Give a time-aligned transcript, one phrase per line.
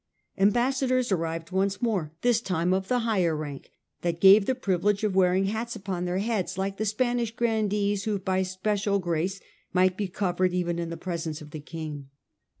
[0.39, 3.69] Ambassadors arrived once more, this time of the higher rank
[4.01, 8.17] that gave the privilege of wearing hats upon their heads, like the Spanish grandees who
[8.17, 9.41] by special grace
[9.73, 12.09] might be covered even in the presence of the king.